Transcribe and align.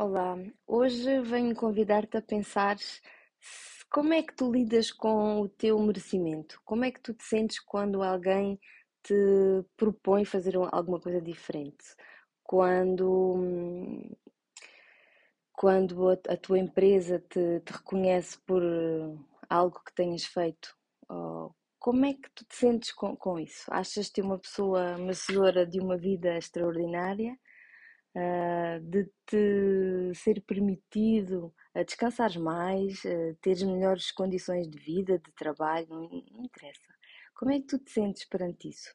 Olá, 0.00 0.36
hoje 0.64 1.20
venho 1.22 1.56
convidar-te 1.56 2.16
a 2.16 2.22
pensar 2.22 2.76
como 3.90 4.12
é 4.12 4.22
que 4.22 4.32
tu 4.32 4.48
lidas 4.48 4.92
com 4.92 5.40
o 5.40 5.48
teu 5.48 5.76
merecimento? 5.80 6.60
Como 6.64 6.84
é 6.84 6.92
que 6.92 7.00
tu 7.00 7.12
te 7.12 7.24
sentes 7.24 7.58
quando 7.58 8.00
alguém 8.00 8.60
te 9.02 9.12
propõe 9.76 10.24
fazer 10.24 10.54
alguma 10.70 11.00
coisa 11.00 11.20
diferente? 11.20 11.84
Quando, 12.44 13.34
quando 15.50 16.10
a, 16.10 16.36
tua 16.36 16.60
empresa 16.60 17.18
te, 17.18 17.58
te 17.64 17.72
reconhece 17.72 18.38
por 18.46 18.62
algo 19.50 19.82
que 19.84 19.92
tenhas 19.92 20.22
feito? 20.22 20.76
Como 21.80 22.06
é 22.06 22.14
que 22.14 22.30
tu 22.36 22.44
te 22.44 22.54
sentes 22.54 22.92
com, 22.92 23.16
com 23.16 23.36
isso? 23.36 23.64
Achas-te 23.68 24.20
uma 24.20 24.38
pessoa 24.38 24.96
merecedora 24.96 25.66
de 25.66 25.80
uma 25.80 25.96
vida 25.96 26.38
extraordinária? 26.38 27.36
Uh, 28.14 28.80
de 28.80 29.04
te 29.26 30.14
ser 30.14 30.40
permitido 30.42 31.54
uh, 31.74 31.84
descansares 31.84 32.36
mais, 32.36 33.02
uh, 33.04 33.36
teres 33.40 33.62
melhores 33.62 34.10
condições 34.10 34.68
de 34.68 34.78
vida, 34.78 35.18
de 35.18 35.32
trabalho, 35.32 35.88
não, 35.88 36.08
não 36.32 36.44
interessa. 36.44 36.94
Como 37.34 37.52
é 37.52 37.60
que 37.60 37.66
tu 37.66 37.78
te 37.78 37.90
sentes 37.90 38.24
perante 38.24 38.68
isso? 38.68 38.94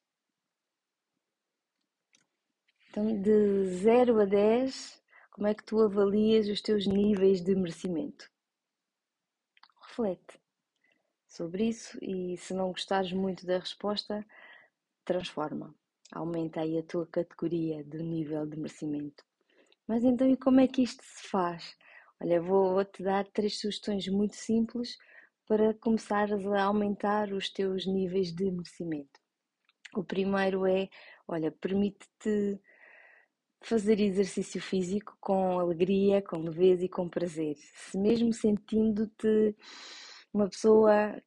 Então, 2.90 3.22
de 3.22 3.66
0 3.78 4.22
a 4.22 4.26
10, 4.26 5.02
como 5.32 5.48
é 5.48 5.56
que 5.56 5.64
tu 5.64 5.82
avalias 5.82 6.48
os 6.48 6.62
teus 6.62 6.86
níveis 6.86 7.42
de 7.42 7.56
merecimento? 7.56 8.30
Reflete 9.88 10.40
sobre 11.28 11.70
isso 11.70 11.98
e 12.02 12.38
se 12.38 12.54
não 12.54 12.72
gostares 12.72 13.12
muito 13.12 13.46
da 13.46 13.58
resposta, 13.58 14.26
transforma 15.04 15.74
aumenta 16.14 16.62
aí 16.62 16.78
a 16.78 16.84
tua 16.84 17.06
categoria 17.08 17.84
do 17.84 17.98
nível 17.98 18.46
de 18.46 18.58
merecimento. 18.58 19.24
Mas 19.88 20.04
então, 20.04 20.30
e 20.30 20.38
como 20.38 20.60
é 20.60 20.68
que 20.68 20.84
isto 20.84 21.04
se 21.04 21.28
faz? 21.28 21.76
Olha, 22.22 22.42
vou-te 22.42 23.04
dar 23.04 23.26
três 23.28 23.60
sugestões 23.60 24.08
muito 24.08 24.36
simples 24.36 24.98
para 25.48 25.74
começares 25.74 26.46
a 26.48 26.64
aumentar 26.64 27.34
os 27.34 27.50
teus 27.50 27.86
níveis 27.86 28.34
de 28.34 28.50
merecimento. 28.50 29.20
O 29.96 30.04
primeiro 30.04 30.66
é, 30.66 30.90
olha, 31.28 31.52
permite-te 31.52 32.60
fazer 33.62 34.00
exercício 34.00 34.62
físico 34.62 35.18
com 35.20 35.60
alegria, 35.60 36.22
com 36.22 36.38
leveza 36.38 36.86
e 36.86 36.90
com 36.90 37.08
prazer, 37.10 37.56
se 37.58 37.98
mesmo 37.98 38.34
sentindo-te 38.34 39.56
uma 40.34 40.50
pessoa 40.50 41.22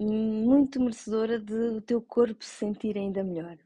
muito 0.00 0.80
merecedora 0.80 1.38
de 1.40 1.54
o 1.54 1.80
teu 1.80 2.00
corpo 2.00 2.44
se 2.44 2.50
sentir 2.50 2.96
ainda 2.96 3.24
melhor. 3.24 3.58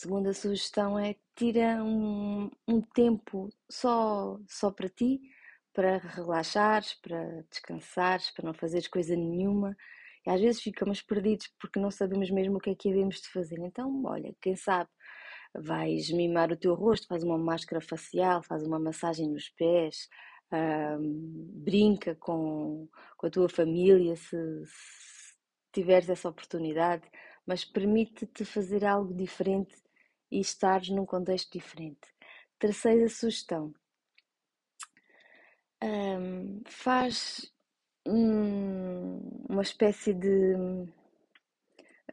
Segunda 0.00 0.32
sugestão 0.32 0.96
é 0.96 1.16
tira 1.34 1.82
um, 1.82 2.48
um 2.68 2.80
tempo 2.80 3.48
só, 3.68 4.38
só 4.46 4.70
para 4.70 4.88
ti, 4.88 5.20
para 5.74 5.98
relaxares, 5.98 6.94
para 7.02 7.44
descansares, 7.50 8.30
para 8.30 8.46
não 8.46 8.54
fazeres 8.54 8.86
coisa 8.86 9.16
nenhuma. 9.16 9.76
E 10.24 10.30
às 10.30 10.40
vezes 10.40 10.62
ficamos 10.62 11.02
perdidos 11.02 11.52
porque 11.58 11.80
não 11.80 11.90
sabemos 11.90 12.30
mesmo 12.30 12.58
o 12.58 12.60
que 12.60 12.70
é 12.70 12.76
que 12.76 12.88
havemos 12.88 13.16
de 13.16 13.28
fazer. 13.28 13.58
Então, 13.58 14.04
olha, 14.04 14.32
quem 14.40 14.54
sabe 14.54 14.88
vais 15.52 16.12
mimar 16.12 16.52
o 16.52 16.56
teu 16.56 16.74
rosto, 16.76 17.08
faz 17.08 17.24
uma 17.24 17.36
máscara 17.36 17.80
facial, 17.80 18.40
faz 18.40 18.62
uma 18.62 18.78
massagem 18.78 19.28
nos 19.28 19.48
pés, 19.48 20.08
brinca 21.54 22.14
com, 22.14 22.88
com 23.16 23.26
a 23.26 23.30
tua 23.30 23.48
família 23.48 24.14
se, 24.14 24.36
se 24.64 25.34
tiveres 25.72 26.08
essa 26.08 26.28
oportunidade, 26.28 27.02
mas 27.44 27.64
permite-te 27.64 28.44
fazer 28.44 28.84
algo 28.84 29.12
diferente 29.12 29.74
e 30.30 30.40
estares 30.40 30.88
num 30.88 31.06
contexto 31.06 31.52
diferente. 31.52 32.08
Terceira 32.58 33.08
sugestão: 33.08 33.72
um, 35.82 36.62
faz 36.66 37.52
um, 38.06 39.44
uma 39.48 39.62
espécie 39.62 40.12
de 40.14 40.54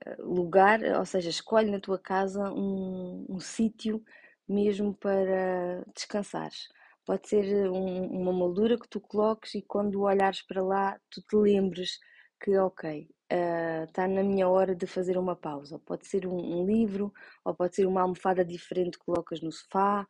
eh, 0.06 0.16
lugar, 0.20 0.82
ou 0.98 1.06
seja, 1.06 1.30
escolhe 1.30 1.72
na 1.72 1.80
tua 1.80 1.98
casa 2.00 2.52
um, 2.52 3.26
um 3.30 3.40
sítio 3.40 4.04
mesmo 4.48 4.94
para 4.94 5.84
descansares. 5.96 6.68
Pode 7.06 7.28
ser 7.28 7.70
um, 7.70 8.06
uma 8.08 8.34
moldura 8.34 8.80
que 8.80 8.88
tu 8.88 9.00
coloques 9.00 9.56
e 9.56 9.62
quando 9.62 10.02
olhares 10.02 10.42
para 10.42 10.64
lá 10.64 11.00
tu 11.10 11.22
te 11.22 11.36
lembres 11.36 12.00
que, 12.40 12.58
ok, 12.58 13.08
está 13.30 14.04
ah, 14.04 14.08
uh, 14.08 14.14
na 14.14 14.24
minha 14.24 14.48
hora 14.48 14.76
de 14.76 14.86
fazer 14.88 15.18
uma 15.18 15.36
pausa. 15.36 15.80
Pode 15.80 16.08
ser 16.08 16.28
um, 16.28 16.38
um, 16.38 16.66
livro, 16.66 17.14
ou 17.44 17.56
pode 17.56 17.76
ser 17.76 17.86
uma 17.86 18.02
almofada 18.02 18.46
diferente 18.46 19.00
que 19.00 19.06
colocas 19.06 19.42
no 19.42 19.52
sofá, 19.52 20.08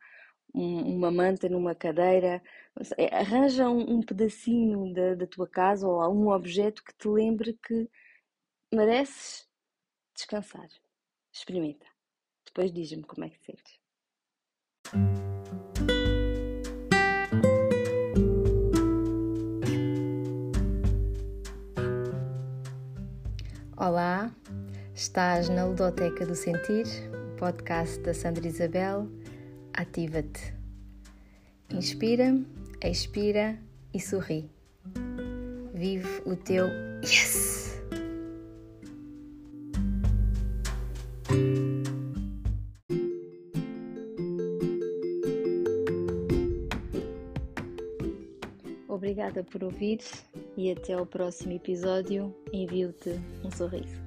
um, 0.54 0.96
uma 0.96 1.10
manta 1.10 1.48
numa 1.48 1.74
cadeira. 1.74 2.42
Arranja 3.12 3.68
um, 3.68 3.96
um 3.98 4.02
pedacinho 4.02 4.92
da, 4.92 5.14
da, 5.14 5.26
tua 5.26 5.48
casa 5.48 5.86
ou 5.88 6.14
um 6.14 6.28
objeto 6.30 6.84
que 6.84 6.94
te 6.94 7.08
lembre 7.08 7.58
que 7.66 7.88
mereces 8.72 9.48
descansar. 10.14 10.68
Experimenta. 11.32 11.86
Depois 12.46 12.72
diz-me 12.72 13.04
como 13.04 13.24
é 13.26 13.30
que 13.30 13.38
sentes. 13.44 13.85
Olá, 23.88 24.32
estás 24.96 25.48
na 25.48 25.64
Ludoteca 25.64 26.26
do 26.26 26.34
Sentir, 26.34 26.86
podcast 27.38 28.00
da 28.00 28.12
Sandra 28.12 28.44
Isabel. 28.44 29.06
Ativa-te. 29.72 30.52
Inspira, 31.70 32.36
expira 32.82 33.56
e 33.94 34.00
sorri. 34.00 34.50
Vive 35.72 36.20
o 36.26 36.34
teu 36.34 36.66
Yes! 37.04 37.80
Obrigada 48.88 49.44
por 49.44 49.62
ouvir 49.62 50.00
e 50.56 50.70
até 50.70 50.94
ao 50.94 51.06
próximo 51.06 51.52
episódio. 51.52 52.34
Envio-te 52.52 53.20
um 53.44 53.50
sorriso. 53.50 54.05